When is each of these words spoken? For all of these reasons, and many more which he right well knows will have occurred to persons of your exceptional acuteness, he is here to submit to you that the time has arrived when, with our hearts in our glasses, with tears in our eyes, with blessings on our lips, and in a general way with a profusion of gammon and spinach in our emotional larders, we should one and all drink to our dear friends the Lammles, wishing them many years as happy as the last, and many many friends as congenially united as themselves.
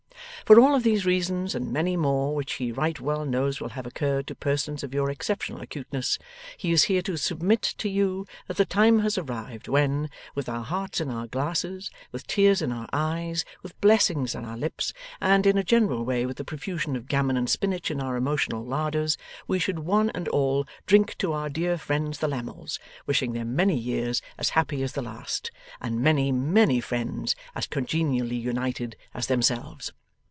For 0.47 0.59
all 0.59 0.75
of 0.75 0.83
these 0.83 1.05
reasons, 1.05 1.55
and 1.55 1.71
many 1.71 1.95
more 1.95 2.35
which 2.35 2.53
he 2.53 2.73
right 2.73 2.99
well 2.99 3.23
knows 3.23 3.61
will 3.61 3.69
have 3.69 3.87
occurred 3.87 4.27
to 4.27 4.35
persons 4.35 4.83
of 4.83 4.93
your 4.93 5.09
exceptional 5.09 5.61
acuteness, 5.61 6.19
he 6.57 6.73
is 6.73 6.83
here 6.85 7.01
to 7.03 7.15
submit 7.15 7.61
to 7.77 7.87
you 7.87 8.27
that 8.47 8.57
the 8.57 8.65
time 8.65 8.99
has 8.99 9.17
arrived 9.17 9.69
when, 9.69 10.09
with 10.35 10.49
our 10.49 10.65
hearts 10.65 10.99
in 10.99 11.09
our 11.09 11.25
glasses, 11.25 11.89
with 12.11 12.27
tears 12.27 12.61
in 12.61 12.73
our 12.73 12.89
eyes, 12.91 13.45
with 13.63 13.79
blessings 13.79 14.35
on 14.35 14.43
our 14.43 14.57
lips, 14.57 14.91
and 15.21 15.45
in 15.45 15.57
a 15.57 15.63
general 15.63 16.03
way 16.03 16.25
with 16.25 16.37
a 16.37 16.43
profusion 16.43 16.97
of 16.97 17.07
gammon 17.07 17.37
and 17.37 17.49
spinach 17.49 17.89
in 17.89 18.01
our 18.01 18.17
emotional 18.17 18.65
larders, 18.65 19.17
we 19.47 19.57
should 19.57 19.79
one 19.79 20.09
and 20.09 20.27
all 20.27 20.65
drink 20.85 21.17
to 21.19 21.31
our 21.31 21.47
dear 21.49 21.77
friends 21.77 22.17
the 22.17 22.27
Lammles, 22.27 22.77
wishing 23.05 23.31
them 23.31 23.55
many 23.55 23.77
years 23.77 24.21
as 24.37 24.49
happy 24.49 24.83
as 24.83 24.91
the 24.93 25.01
last, 25.01 25.49
and 25.79 26.01
many 26.01 26.29
many 26.29 26.81
friends 26.81 27.37
as 27.55 27.67
congenially 27.67 28.35
united 28.35 28.97
as 29.13 29.27
themselves. 29.27 29.93